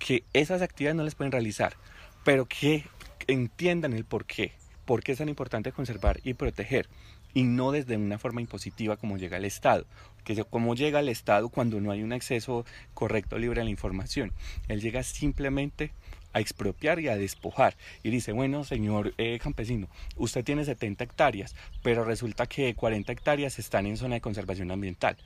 que 0.00 0.24
esas 0.32 0.62
actividades 0.62 0.96
no 0.96 1.04
les 1.04 1.14
pueden 1.14 1.30
realizar, 1.30 1.76
pero 2.24 2.46
que 2.46 2.84
entiendan 3.28 3.92
el 3.92 4.04
por 4.04 4.24
qué, 4.24 4.52
por 4.84 5.02
qué 5.02 5.12
es 5.12 5.18
tan 5.18 5.28
importante 5.28 5.70
conservar 5.70 6.20
y 6.24 6.34
proteger 6.34 6.88
y 7.34 7.42
no 7.42 7.72
desde 7.72 7.96
una 7.96 8.18
forma 8.18 8.40
impositiva 8.40 8.96
como 8.96 9.18
llega 9.18 9.36
el 9.36 9.44
Estado. 9.44 9.86
Que 10.24 10.42
como 10.44 10.74
llega 10.74 11.00
el 11.00 11.08
Estado 11.08 11.50
cuando 11.50 11.80
no 11.80 11.90
hay 11.90 12.02
un 12.02 12.12
acceso 12.12 12.64
correcto 12.94 13.38
libre 13.38 13.60
a 13.60 13.64
la 13.64 13.70
información. 13.70 14.32
Él 14.68 14.80
llega 14.80 15.02
simplemente 15.02 15.92
a 16.32 16.40
expropiar 16.40 17.00
y 17.00 17.08
a 17.08 17.16
despojar. 17.16 17.76
Y 18.02 18.10
dice, 18.10 18.32
bueno, 18.32 18.64
señor 18.64 19.14
eh, 19.18 19.38
campesino, 19.42 19.88
usted 20.16 20.44
tiene 20.44 20.64
70 20.64 21.04
hectáreas, 21.04 21.54
pero 21.82 22.04
resulta 22.04 22.46
que 22.46 22.74
40 22.74 23.12
hectáreas 23.12 23.58
están 23.58 23.86
en 23.86 23.96
zona 23.96 24.16
de 24.16 24.20
conservación 24.20 24.70
ambiental. 24.70 25.16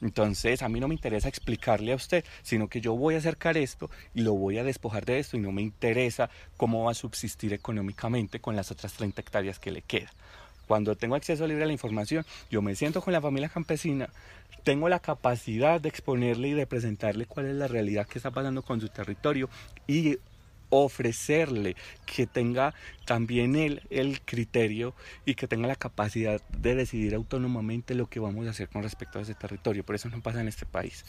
Entonces, 0.00 0.62
a 0.62 0.68
mí 0.68 0.80
no 0.80 0.88
me 0.88 0.94
interesa 0.94 1.28
explicarle 1.28 1.92
a 1.92 1.96
usted, 1.96 2.24
sino 2.42 2.68
que 2.68 2.80
yo 2.80 2.94
voy 2.94 3.14
a 3.14 3.18
acercar 3.18 3.56
esto 3.56 3.90
y 4.14 4.22
lo 4.22 4.34
voy 4.34 4.58
a 4.58 4.64
despojar 4.64 5.04
de 5.04 5.18
esto 5.18 5.36
y 5.36 5.40
no 5.40 5.52
me 5.52 5.62
interesa 5.62 6.28
cómo 6.56 6.84
va 6.84 6.90
a 6.90 6.94
subsistir 6.94 7.52
económicamente 7.52 8.40
con 8.40 8.56
las 8.56 8.70
otras 8.70 8.92
30 8.94 9.20
hectáreas 9.20 9.58
que 9.58 9.70
le 9.70 9.82
queda. 9.82 10.10
Cuando 10.66 10.96
tengo 10.96 11.14
acceso 11.14 11.46
libre 11.46 11.64
a 11.64 11.66
la 11.66 11.72
información, 11.72 12.24
yo 12.50 12.62
me 12.62 12.74
siento 12.74 13.02
con 13.02 13.12
la 13.12 13.20
familia 13.20 13.48
campesina, 13.48 14.08
tengo 14.62 14.88
la 14.88 15.00
capacidad 15.00 15.80
de 15.80 15.88
exponerle 15.88 16.48
y 16.48 16.52
de 16.52 16.66
presentarle 16.66 17.26
cuál 17.26 17.46
es 17.46 17.54
la 17.54 17.68
realidad 17.68 18.06
que 18.06 18.18
está 18.18 18.30
pasando 18.30 18.62
con 18.62 18.80
su 18.80 18.88
territorio 18.88 19.48
y 19.86 20.18
ofrecerle 20.70 21.76
que 22.06 22.26
tenga 22.26 22.74
también 23.04 23.54
él 23.54 23.82
el 23.90 24.20
criterio 24.22 24.94
y 25.24 25.34
que 25.34 25.46
tenga 25.46 25.68
la 25.68 25.76
capacidad 25.76 26.40
de 26.48 26.74
decidir 26.74 27.14
autónomamente 27.14 27.94
lo 27.94 28.08
que 28.08 28.20
vamos 28.20 28.46
a 28.46 28.50
hacer 28.50 28.68
con 28.68 28.82
respecto 28.82 29.18
a 29.18 29.22
ese 29.22 29.34
territorio. 29.34 29.84
Por 29.84 29.94
eso 29.94 30.08
no 30.08 30.20
pasa 30.22 30.40
en 30.40 30.48
este 30.48 30.66
país. 30.66 31.04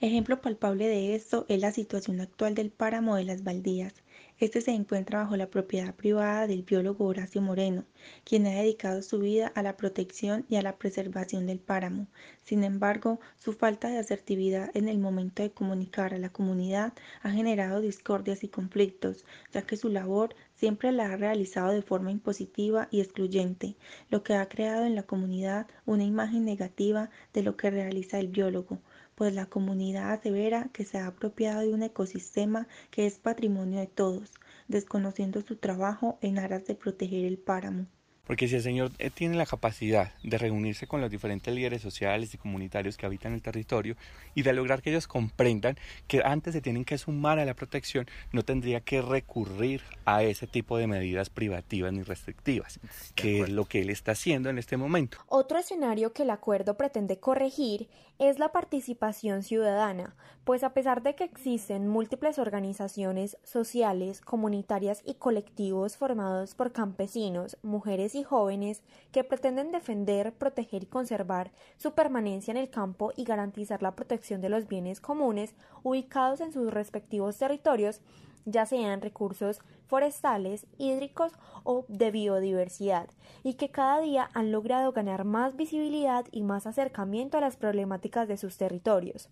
Ejemplo 0.00 0.40
palpable 0.40 0.86
de 0.88 1.14
esto 1.14 1.46
es 1.48 1.60
la 1.60 1.72
situación 1.72 2.20
actual 2.20 2.54
del 2.54 2.70
páramo 2.70 3.16
de 3.16 3.24
las 3.24 3.44
Baldías. 3.44 3.94
Este 4.40 4.60
se 4.60 4.70
encuentra 4.70 5.18
bajo 5.18 5.36
la 5.36 5.50
propiedad 5.50 5.92
privada 5.96 6.46
del 6.46 6.62
biólogo 6.62 7.06
Horacio 7.06 7.42
Moreno, 7.42 7.84
quien 8.22 8.46
ha 8.46 8.50
dedicado 8.50 9.02
su 9.02 9.18
vida 9.18 9.48
a 9.48 9.64
la 9.64 9.76
protección 9.76 10.46
y 10.48 10.54
a 10.54 10.62
la 10.62 10.76
preservación 10.76 11.44
del 11.44 11.58
páramo. 11.58 12.06
Sin 12.44 12.62
embargo, 12.62 13.18
su 13.36 13.52
falta 13.52 13.88
de 13.88 13.98
asertividad 13.98 14.70
en 14.74 14.88
el 14.88 14.98
momento 14.98 15.42
de 15.42 15.50
comunicar 15.50 16.14
a 16.14 16.18
la 16.18 16.28
comunidad 16.28 16.92
ha 17.22 17.32
generado 17.32 17.80
discordias 17.80 18.44
y 18.44 18.48
conflictos, 18.48 19.24
ya 19.52 19.62
que 19.62 19.76
su 19.76 19.88
labor 19.88 20.36
siempre 20.54 20.92
la 20.92 21.12
ha 21.12 21.16
realizado 21.16 21.72
de 21.72 21.82
forma 21.82 22.12
impositiva 22.12 22.86
y 22.92 23.00
excluyente, 23.00 23.74
lo 24.08 24.22
que 24.22 24.34
ha 24.34 24.48
creado 24.48 24.84
en 24.84 24.94
la 24.94 25.02
comunidad 25.02 25.66
una 25.84 26.04
imagen 26.04 26.44
negativa 26.44 27.10
de 27.32 27.42
lo 27.42 27.56
que 27.56 27.70
realiza 27.70 28.20
el 28.20 28.28
biólogo, 28.28 28.78
pues 29.18 29.34
la 29.34 29.46
comunidad 29.46 30.12
asevera 30.12 30.70
que 30.72 30.84
se 30.84 30.96
ha 30.96 31.08
apropiado 31.08 31.62
de 31.62 31.74
un 31.74 31.82
ecosistema 31.82 32.68
que 32.92 33.04
es 33.04 33.18
patrimonio 33.18 33.80
de 33.80 33.88
todos, 33.88 34.32
desconociendo 34.68 35.42
su 35.42 35.56
trabajo 35.56 36.20
en 36.22 36.38
aras 36.38 36.68
de 36.68 36.76
proteger 36.76 37.24
el 37.24 37.36
páramo. 37.36 37.86
Porque 38.28 38.46
si 38.46 38.56
el 38.56 38.62
Señor 38.62 38.92
eh, 38.98 39.08
tiene 39.10 39.36
la 39.36 39.46
capacidad 39.46 40.12
de 40.22 40.36
reunirse 40.36 40.86
con 40.86 41.00
los 41.00 41.10
diferentes 41.10 41.52
líderes 41.52 41.80
sociales 41.80 42.34
y 42.34 42.38
comunitarios 42.38 42.98
que 42.98 43.06
habitan 43.06 43.32
el 43.32 43.40
territorio 43.40 43.96
y 44.34 44.42
de 44.42 44.52
lograr 44.52 44.82
que 44.82 44.90
ellos 44.90 45.08
comprendan 45.08 45.76
que 46.06 46.20
antes 46.22 46.52
se 46.52 46.60
tienen 46.60 46.84
que 46.84 46.98
sumar 46.98 47.38
a 47.38 47.46
la 47.46 47.54
protección, 47.54 48.06
no 48.30 48.42
tendría 48.44 48.80
que 48.80 49.00
recurrir 49.00 49.82
a 50.04 50.22
ese 50.22 50.46
tipo 50.46 50.76
de 50.76 50.86
medidas 50.86 51.30
privativas 51.30 51.90
ni 51.92 52.02
restrictivas, 52.02 52.78
que 53.14 53.40
es 53.40 53.48
lo 53.48 53.64
que 53.64 53.80
él 53.80 53.88
está 53.88 54.12
haciendo 54.12 54.50
en 54.50 54.58
este 54.58 54.76
momento. 54.76 55.18
Otro 55.26 55.58
escenario 55.58 56.12
que 56.12 56.24
el 56.24 56.30
acuerdo 56.30 56.76
pretende 56.76 57.18
corregir 57.18 57.88
es 58.18 58.38
la 58.38 58.50
participación 58.50 59.42
ciudadana, 59.42 60.16
pues 60.44 60.64
a 60.64 60.74
pesar 60.74 61.02
de 61.02 61.14
que 61.14 61.24
existen 61.24 61.88
múltiples 61.88 62.38
organizaciones 62.38 63.38
sociales, 63.44 64.20
comunitarias 64.20 65.02
y 65.04 65.14
colectivos 65.14 65.96
formados 65.96 66.54
por 66.54 66.72
campesinos, 66.72 67.56
mujeres 67.62 68.14
y 68.14 68.17
jóvenes 68.24 68.82
que 69.12 69.24
pretenden 69.24 69.72
defender, 69.72 70.32
proteger 70.32 70.82
y 70.84 70.86
conservar 70.86 71.50
su 71.76 71.92
permanencia 71.92 72.50
en 72.50 72.56
el 72.56 72.70
campo 72.70 73.12
y 73.16 73.24
garantizar 73.24 73.82
la 73.82 73.94
protección 73.94 74.40
de 74.40 74.48
los 74.48 74.68
bienes 74.68 75.00
comunes 75.00 75.54
ubicados 75.82 76.40
en 76.40 76.52
sus 76.52 76.72
respectivos 76.72 77.38
territorios, 77.38 78.00
ya 78.44 78.66
sean 78.66 79.00
recursos 79.00 79.60
forestales, 79.86 80.66
hídricos 80.78 81.32
o 81.64 81.84
de 81.88 82.10
biodiversidad, 82.10 83.08
y 83.42 83.54
que 83.54 83.70
cada 83.70 84.00
día 84.00 84.30
han 84.34 84.52
logrado 84.52 84.92
ganar 84.92 85.24
más 85.24 85.56
visibilidad 85.56 86.26
y 86.30 86.42
más 86.42 86.66
acercamiento 86.66 87.38
a 87.38 87.40
las 87.40 87.56
problemáticas 87.56 88.28
de 88.28 88.36
sus 88.36 88.56
territorios. 88.56 89.28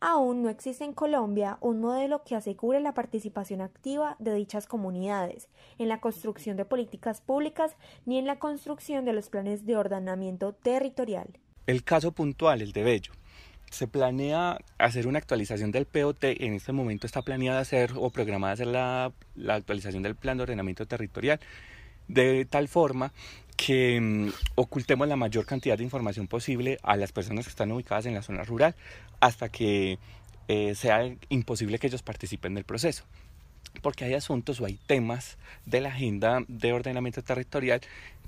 Aún 0.00 0.42
no 0.42 0.48
existe 0.48 0.84
en 0.84 0.92
Colombia 0.92 1.58
un 1.60 1.80
modelo 1.80 2.22
que 2.22 2.36
asegure 2.36 2.78
la 2.78 2.94
participación 2.94 3.60
activa 3.60 4.14
de 4.20 4.32
dichas 4.32 4.68
comunidades 4.68 5.48
en 5.76 5.88
la 5.88 6.00
construcción 6.00 6.56
de 6.56 6.64
políticas 6.64 7.20
públicas 7.20 7.76
ni 8.06 8.18
en 8.18 8.26
la 8.26 8.38
construcción 8.38 9.04
de 9.04 9.12
los 9.12 9.28
planes 9.28 9.66
de 9.66 9.76
ordenamiento 9.76 10.52
territorial. 10.52 11.26
El 11.66 11.82
caso 11.82 12.12
puntual, 12.12 12.62
el 12.62 12.72
de 12.72 12.84
Bello. 12.84 13.12
Se 13.70 13.88
planea 13.88 14.58
hacer 14.78 15.08
una 15.08 15.18
actualización 15.18 15.72
del 15.72 15.84
POT, 15.84 16.24
en 16.24 16.54
este 16.54 16.72
momento 16.72 17.06
está 17.06 17.22
planeada 17.22 17.60
hacer 17.60 17.92
o 17.96 18.10
programada 18.10 18.52
hacer 18.52 18.68
la, 18.68 19.12
la 19.34 19.56
actualización 19.56 20.04
del 20.04 20.14
plan 20.14 20.36
de 20.36 20.44
ordenamiento 20.44 20.86
territorial 20.86 21.40
de 22.08 22.44
tal 22.44 22.68
forma 22.68 23.12
que 23.56 24.00
mm, 24.00 24.28
ocultemos 24.54 25.08
la 25.08 25.16
mayor 25.16 25.44
cantidad 25.44 25.76
de 25.76 25.84
información 25.84 26.28
posible 26.28 26.78
a 26.82 26.96
las 26.96 27.12
personas 27.12 27.44
que 27.44 27.50
están 27.50 27.72
ubicadas 27.72 28.06
en 28.06 28.14
la 28.14 28.22
zona 28.22 28.44
rural 28.44 28.74
hasta 29.20 29.48
que 29.48 29.98
eh, 30.46 30.74
sea 30.74 31.14
imposible 31.28 31.78
que 31.78 31.88
ellos 31.88 32.02
participen 32.02 32.54
del 32.54 32.64
proceso. 32.64 33.04
Porque 33.82 34.04
hay 34.04 34.14
asuntos 34.14 34.60
o 34.60 34.64
hay 34.64 34.78
temas 34.86 35.36
de 35.66 35.80
la 35.80 35.90
agenda 35.90 36.42
de 36.48 36.72
ordenamiento 36.72 37.22
territorial 37.22 37.80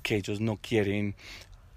que 0.02 0.16
ellos 0.16 0.40
no 0.40 0.56
quieren 0.56 1.14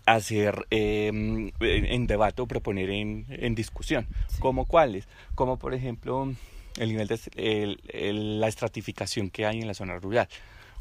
hacer 0.05 0.67
em, 0.69 1.51
en 1.60 2.07
debate 2.07 2.41
o 2.41 2.48
proponer 2.48 2.89
en, 2.89 3.25
en 3.29 3.55
discusión. 3.55 4.07
¿Como 4.39 4.65
cuáles? 4.65 5.07
Como 5.36 5.57
por 5.57 5.74
ejemplo 5.74 6.33
el 6.77 6.89
nivel 6.89 7.07
de 7.07 7.77
la 8.13 8.48
estratificación 8.48 9.29
que 9.29 9.45
hay 9.45 9.62
en 9.62 9.67
la 9.67 9.74
zona 9.74 9.98
rural. 10.00 10.27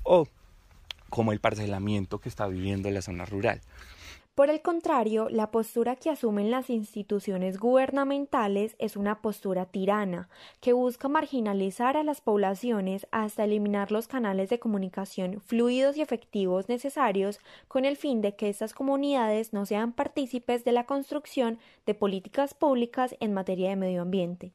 O 0.02 0.26
como 1.12 1.33
el 1.33 1.40
parcelamiento 1.40 2.21
que 2.21 2.31
está 2.31 2.47
viviendo 2.47 2.90
la 2.90 3.02
zona 3.02 3.26
rural. 3.26 3.61
Por 4.35 4.49
el 4.49 4.62
contrario, 4.62 5.28
la 5.28 5.50
postura 5.50 5.95
que 5.95 6.09
asumen 6.09 6.50
las 6.50 6.71
instituciones 6.71 7.59
gubernamentales 7.59 8.76
es 8.78 8.97
una 8.97 9.21
postura 9.21 9.66
tirana, 9.66 10.31
que 10.62 10.73
busca 10.73 11.09
marginalizar 11.09 11.99
a 11.99 12.02
las 12.02 12.23
poblaciones 12.23 13.07
hasta 13.11 13.45
eliminar 13.45 13.92
los 13.92 14.09
canales 14.09 14.49
de 14.49 14.59
comunicación 14.59 15.42
fluidos 15.42 15.99
y 15.99 16.00
efectivos 16.00 16.71
necesarios 16.71 17.40
con 17.69 17.85
el 17.85 17.99
fin 17.99 18.23
de 18.23 18.35
que 18.35 18.49
estas 18.49 18.73
comunidades 18.73 19.52
no 19.52 19.66
sean 19.66 19.92
partícipes 19.92 20.64
de 20.64 20.73
la 20.73 20.87
construcción 20.87 21.59
de 21.85 21.92
políticas 21.92 22.54
públicas 22.54 23.14
en 23.21 23.35
materia 23.35 23.69
de 23.69 23.76
medio 23.76 24.00
ambiente. 24.00 24.54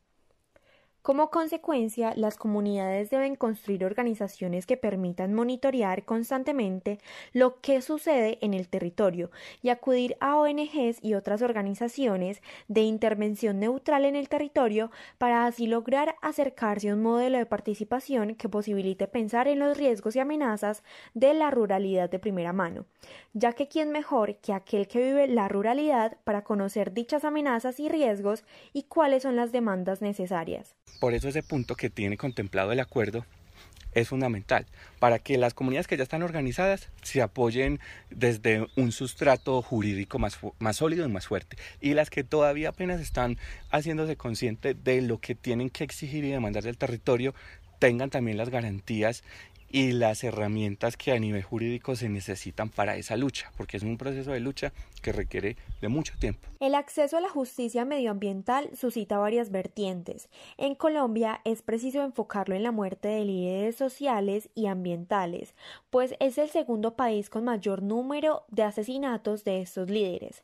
Como 1.08 1.30
consecuencia, 1.30 2.12
las 2.18 2.36
comunidades 2.36 3.10
deben 3.10 3.38
construir 3.38 3.86
organizaciones 3.86 4.66
que 4.66 4.76
permitan 4.76 5.34
monitorear 5.34 6.04
constantemente 6.04 7.00
lo 7.32 7.62
que 7.62 7.82
sucede 7.82 8.40
en 8.42 8.54
el 8.54 8.68
territorio 8.68 9.32
y 9.62 9.70
acudir 9.70 10.18
a 10.20 10.36
ONGs 10.36 11.02
y 11.02 11.14
otras 11.14 11.42
organizaciones 11.42 12.42
de 12.68 12.82
intervención 12.82 13.58
neutral 13.58 14.04
en 14.04 14.18
el 14.18 14.28
territorio 14.28 14.92
para 15.18 15.46
así 15.46 15.66
lograr 15.66 16.16
acercarse 16.22 16.90
a 16.90 16.96
un 16.96 17.04
modelo 17.04 17.38
de 17.38 17.46
participación 17.46 18.36
que 18.36 18.50
posibilite 18.50 19.08
pensar 19.08 19.48
en 19.48 19.60
los 19.60 19.78
riesgos 19.78 20.14
y 20.18 20.20
amenazas 20.20 20.84
de 21.14 21.34
la 21.34 21.52
ruralidad 21.52 22.10
de 22.10 22.20
primera 22.20 22.52
mano, 22.52 22.86
ya 23.32 23.54
que 23.54 23.70
quién 23.70 23.94
mejor 23.94 24.36
que 24.40 24.52
aquel 24.52 24.90
que 24.90 25.02
vive 25.02 25.30
la 25.30 25.48
ruralidad 25.48 26.18
para 26.26 26.44
conocer 26.44 26.92
dichas 26.92 27.24
amenazas 27.24 27.80
y 27.80 27.88
riesgos 27.88 28.44
y 28.74 28.84
cuáles 28.84 29.24
son 29.24 29.38
las 29.38 29.54
demandas 29.54 30.02
necesarias. 30.02 30.76
Por 31.00 31.13
eso 31.13 31.27
ese 31.27 31.44
punto 31.44 31.75
que 31.75 31.89
tiene 31.89 32.18
contemplado 32.18 32.72
el 32.72 32.80
acuerdo 32.80 33.25
es 33.94 34.10
fundamental 34.10 34.66
para 35.00 35.20
que 35.20 35.38
las 35.38 35.54
comunidades 35.54 35.88
que 35.88 35.98
ya 35.98 36.04
están 36.04 36.22
organizadas 36.22 36.89
se 37.01 37.22
apoyen 37.22 37.80
desde 38.10 38.68
un 38.75 38.92
sustrato 38.92 39.62
jurídico 39.62 40.20
más, 40.20 40.38
más 40.60 40.77
sólido 40.77 41.06
y 41.06 41.12
más 41.12 41.27
fuerte. 41.27 41.58
Y 41.82 41.94
las 41.94 42.10
que 42.10 42.24
todavía 42.24 42.70
apenas 42.70 43.01
están 43.01 43.38
haciéndose 43.72 44.16
conscientes 44.16 44.84
de 44.84 45.01
lo 45.01 45.20
que 45.20 45.36
tienen 45.36 45.70
que 45.70 45.84
exigir 45.84 46.24
y 46.25 46.32
demandar 46.32 46.63
del 46.63 46.77
territorio 46.77 47.34
tengan 47.80 48.10
también 48.10 48.38
las 48.38 48.50
garantías 48.50 49.24
y 49.70 49.92
las 49.92 50.24
herramientas 50.24 50.98
que 50.98 51.12
a 51.12 51.20
nivel 51.20 51.44
jurídico 51.44 51.96
se 51.96 52.10
necesitan 52.10 52.70
para 52.70 52.96
esa 52.96 53.18
lucha, 53.18 53.52
porque 53.58 53.78
es 53.78 53.84
un 53.84 53.98
proceso 53.98 54.32
de 54.32 54.40
lucha 54.40 54.74
que 55.02 55.12
requiere 55.12 55.58
de 55.82 55.88
mucho 55.88 56.14
tiempo. 56.20 56.48
El 56.60 56.76
acceso 56.76 57.18
a 57.18 57.22
la 57.22 57.30
justicia 57.30 57.86
medioambiental 57.86 58.70
suscita 58.76 59.18
varias 59.18 59.52
vertientes. 59.52 60.30
En 60.58 60.76
Colombia 60.76 61.42
es 61.44 61.62
preciso 61.62 62.04
enfocarlo 62.04 62.56
en 62.56 62.64
la 62.64 62.72
muerte 62.72 63.08
de 63.08 63.26
líderes 63.26 63.76
sociales 63.76 64.50
y 64.56 64.68
ambientales, 64.68 65.56
pues 65.90 66.16
es 66.20 66.38
el 66.38 66.50
segundo 66.50 66.96
país 66.96 67.30
con 67.30 67.44
mayor 67.44 67.82
número 67.82 68.44
de 68.50 68.64
asesinatos 68.64 69.44
de 69.44 69.62
estos 69.62 69.90
líderes. 69.90 70.44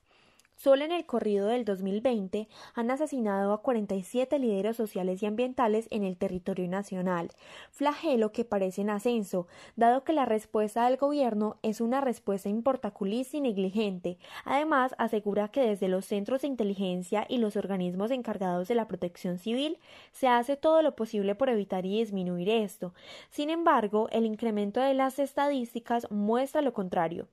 Solo 0.55 0.86
en 0.86 0.91
el 0.91 1.05
corrido 1.05 1.48
del 1.48 1.65
2020 1.65 2.48
han 2.75 2.91
asesinado 2.91 3.53
a 3.53 3.62
47 3.62 4.39
líderes 4.39 4.77
sociales 4.77 5.22
y 5.22 5.25
ambientales 5.25 5.88
en 5.89 6.03
el 6.03 6.15
territorio 6.17 6.67
nacional, 6.67 7.31
flagelo 7.72 8.31
que 8.31 8.45
parece 8.45 8.81
en 8.81 8.89
ascenso, 8.89 9.48
dado 9.75 10.03
que 10.03 10.13
la 10.13 10.25
respuesta 10.25 10.86
del 10.86 10.98
gobierno 10.98 11.57
es 11.63 11.81
una 11.81 12.01
respuesta 12.01 12.50
importaculista 12.50 13.38
y 13.38 13.41
negligente. 13.41 14.17
Además, 14.45 14.95
asegura 14.98 15.50
que 15.50 15.62
desde 15.62 15.88
los 15.88 16.05
centros 16.05 16.41
de 16.41 16.48
inteligencia 16.48 17.25
y 17.27 17.39
los 17.39 17.55
organismos 17.55 18.12
encargados 18.12 18.67
de 18.67 18.75
la 18.75 18.88
protección 18.88 19.39
civil 19.39 19.79
se 20.12 20.27
hace 20.27 20.55
todo 20.55 20.81
lo 20.81 20.95
posible 20.95 21.36
por 21.36 21.50
evitar 21.50 21.86
y 21.86 22.00
disminuir 22.00 22.50
esto. 22.50 22.93
Sin 23.29 23.50
embargo, 23.50 24.07
el 24.12 24.25
incremento 24.25 24.79
de 24.79 24.93
las 24.93 25.19
estadísticas 25.19 26.10
muestra 26.12 26.62
lo 26.62 26.74
contrario. 26.74 27.27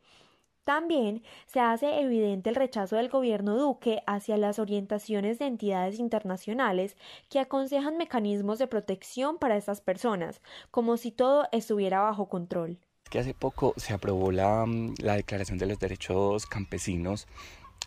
También 0.65 1.23
se 1.47 1.61
hace 1.61 2.01
evidente 2.01 2.51
el 2.51 2.57
rechazo 2.57 2.97
del 2.97 3.09
gobierno 3.09 3.57
Duque 3.57 4.03
hacia 4.07 4.37
las 4.37 4.59
orientaciones 4.59 5.39
de 5.39 5.47
entidades 5.47 5.99
internacionales 5.99 6.97
que 7.29 7.41
aconsejan 7.41 7.97
mecanismos 7.97 8.59
de 8.59 8.67
protección 8.67 9.39
para 9.39 9.57
estas 9.57 9.81
personas, 9.81 10.41
como 10.71 10.97
si 10.97 11.13
todo 11.13 11.49
estuviera 11.53 12.01
bajo 12.01 12.29
control. 12.29 12.79
Que 13.11 13.19
hace 13.19 13.35
poco 13.35 13.75
se 13.77 13.95
aprobó 13.95 14.31
la, 14.31 14.65
mm, 14.67 14.95
la 14.99 15.17
Declaración 15.17 15.59
de 15.59 15.67
los 15.67 15.79
Derechos 15.79 16.47
Campesinos, 16.47 17.27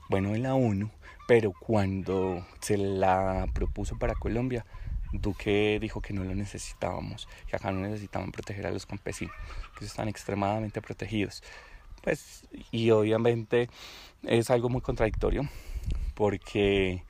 bueno, 0.09 0.35
en 0.35 0.43
la 0.43 0.55
ONU, 0.55 0.89
pero 1.27 1.53
cuando 1.57 2.45
se 2.59 2.77
la 2.77 3.47
propuso 3.53 3.97
para 3.97 4.15
Colombia, 4.15 4.65
Duque 5.13 5.77
dijo 5.79 6.01
que 6.01 6.11
no 6.11 6.23
lo 6.23 6.33
necesitábamos, 6.33 7.27
que 7.47 7.55
acá 7.55 7.71
no 7.71 7.81
necesitaban 7.81 8.31
proteger 8.31 8.65
a 8.65 8.71
los 8.71 8.85
campesinos, 8.85 9.35
que 9.77 9.85
están 9.85 10.07
extremadamente 10.07 10.81
protegidos. 10.81 11.43
Pues, 12.03 12.45
y 12.72 12.91
obviamente 12.91 13.69
es 14.24 14.50
algo 14.50 14.69
muy 14.69 14.81
contradictorio 14.81 15.48
porque 16.15 17.03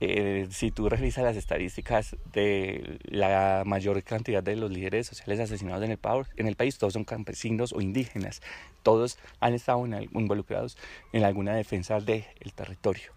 eh, 0.00 0.48
si 0.50 0.72
tú 0.72 0.88
revisas 0.88 1.22
las 1.24 1.36
estadísticas 1.36 2.16
de 2.32 2.98
la 3.04 3.62
mayor 3.64 4.02
cantidad 4.02 4.42
de 4.42 4.56
los 4.56 4.72
líderes 4.72 5.06
sociales 5.06 5.38
asesinados 5.38 5.84
en 5.84 5.92
el, 5.92 5.98
en 6.36 6.48
el 6.48 6.56
país, 6.56 6.78
todos 6.78 6.94
son 6.94 7.04
campesinos 7.04 7.72
o 7.72 7.80
indígenas, 7.80 8.42
todos 8.82 9.18
han 9.38 9.54
estado 9.54 9.86
involucrados 10.12 10.76
en 11.12 11.22
alguna 11.22 11.54
defensa 11.54 12.00
del 12.00 12.24
territorio. 12.56 13.12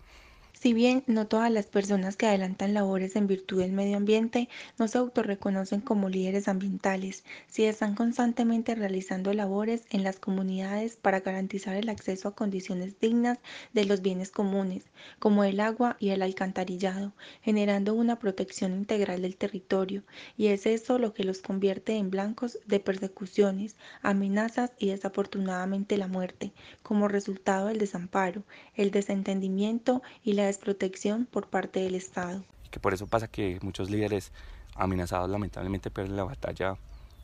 Si 0.59 0.73
bien 0.73 1.03
no 1.05 1.27
todas 1.27 1.51
las 1.51 1.67
personas 1.67 2.17
que 2.17 2.25
adelantan 2.25 2.73
labores 2.73 3.15
en 3.15 3.27
virtud 3.27 3.59
del 3.59 3.73
medio 3.73 3.95
ambiente 3.95 4.49
no 4.79 4.87
se 4.87 4.97
autorreconocen 4.97 5.81
como 5.81 6.09
líderes 6.09 6.47
ambientales, 6.47 7.23
si 7.45 7.65
están 7.65 7.93
constantemente 7.93 8.73
realizando 8.73 9.31
labores 9.33 9.83
en 9.91 10.03
las 10.03 10.17
comunidades 10.17 10.97
para 10.97 11.19
garantizar 11.19 11.75
el 11.75 11.89
acceso 11.89 12.27
a 12.27 12.35
condiciones 12.35 12.99
dignas 12.99 13.37
de 13.73 13.85
los 13.85 14.01
bienes 14.01 14.31
comunes, 14.31 14.85
como 15.19 15.43
el 15.43 15.59
agua 15.59 15.95
y 15.99 16.09
el 16.09 16.23
alcantarillado, 16.23 17.13
generando 17.43 17.93
una 17.93 18.17
protección 18.17 18.73
integral 18.73 19.21
del 19.21 19.37
territorio, 19.37 20.01
y 20.37 20.47
es 20.47 20.65
eso 20.65 20.97
lo 20.97 21.13
que 21.13 21.23
los 21.23 21.37
convierte 21.39 21.97
en 21.97 22.09
blancos 22.09 22.57
de 22.65 22.79
persecuciones, 22.79 23.75
amenazas 24.01 24.71
y 24.79 24.87
desafortunadamente 24.87 25.97
la 25.97 26.07
muerte, 26.07 26.51
como 26.81 27.07
resultado 27.07 27.67
del 27.67 27.77
desamparo, 27.77 28.43
el 28.73 28.89
desentendimiento 28.89 30.01
y 30.23 30.33
la 30.33 30.46
desprotección 30.47 31.25
por 31.25 31.47
parte 31.47 31.79
del 31.79 31.95
Estado. 31.95 32.43
Que 32.71 32.79
por 32.79 32.93
eso 32.93 33.07
pasa 33.07 33.27
que 33.27 33.59
muchos 33.61 33.89
líderes 33.89 34.31
amenazados 34.75 35.29
lamentablemente 35.29 35.91
pierden 35.91 36.17
la 36.17 36.23
batalla 36.23 36.77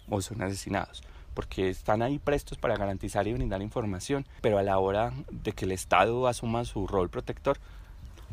o 0.10 0.22
son 0.22 0.42
asesinados, 0.42 1.04
porque 1.34 1.70
están 1.70 2.02
ahí 2.02 2.20
prestos 2.20 2.58
para 2.58 2.78
garantizar 2.78 3.28
y 3.28 3.34
brindar 3.34 3.62
información, 3.62 4.26
pero 4.42 4.58
a 4.58 4.64
la 4.64 4.78
hora 4.80 5.14
de 5.32 5.52
que 5.54 5.66
el 5.66 5.72
Estado 5.72 6.28
asuma 6.28 6.66
su 6.66 6.88
rol 6.88 7.10
protector, 7.10 7.58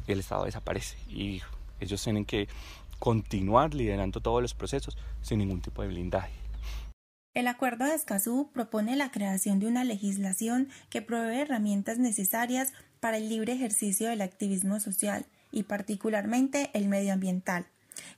el 0.06 0.20
Estado 0.20 0.44
desaparece 0.44 0.96
y 1.08 1.42
ellos 1.80 2.02
tienen 2.02 2.24
que 2.24 2.48
continuar 2.98 3.74
liderando 3.74 4.20
todos 4.20 4.42
los 4.42 4.54
procesos 4.54 4.98
sin 5.22 5.38
ningún 5.38 5.60
tipo 5.60 5.82
de 5.82 5.88
blindaje. 5.88 6.39
El 7.32 7.46
Acuerdo 7.46 7.84
de 7.84 7.94
Escazú 7.94 8.50
propone 8.52 8.96
la 8.96 9.12
creación 9.12 9.60
de 9.60 9.68
una 9.68 9.84
legislación 9.84 10.68
que 10.88 11.00
provee 11.00 11.42
herramientas 11.42 11.98
necesarias 11.98 12.72
para 12.98 13.18
el 13.18 13.28
libre 13.28 13.52
ejercicio 13.52 14.08
del 14.08 14.20
activismo 14.20 14.80
social 14.80 15.26
y 15.52 15.62
particularmente 15.62 16.70
el 16.74 16.88
medioambiental, 16.88 17.66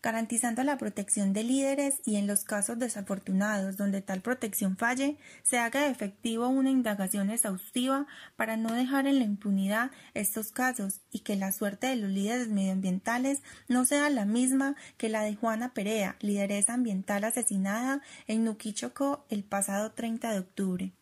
garantizando 0.02 0.62
la 0.64 0.78
protección 0.78 1.32
de 1.32 1.44
líderes 1.44 2.00
y 2.04 2.16
en 2.16 2.26
los 2.26 2.44
casos 2.44 2.78
desafortunados 2.78 3.76
donde 3.76 4.00
tal 4.00 4.20
protección 4.20 4.76
falle, 4.76 5.16
se 5.42 5.58
haga 5.58 5.88
efectivo 5.88 6.48
una 6.48 6.70
indagación 6.70 7.30
exhaustiva 7.30 8.06
para 8.36 8.56
no 8.56 8.72
dejar 8.72 9.06
en 9.06 9.18
la 9.18 9.24
impunidad 9.24 9.90
estos 10.14 10.52
casos 10.52 11.00
y 11.10 11.20
que 11.20 11.36
la 11.36 11.52
suerte 11.52 11.86
de 11.86 11.96
los 11.96 12.10
líderes 12.10 12.48
medioambientales 12.48 13.42
no 13.68 13.84
sea 13.84 14.10
la 14.10 14.24
misma 14.24 14.76
que 14.96 15.08
la 15.08 15.22
de 15.22 15.34
Juana 15.34 15.74
Perea, 15.74 16.16
lideresa 16.20 16.74
ambiental 16.74 17.24
asesinada 17.24 18.02
en 18.26 18.44
Nuquichocó 18.44 19.24
el 19.28 19.44
pasado 19.44 19.92
30 19.92 20.32
de 20.32 20.38
octubre. 20.38 20.92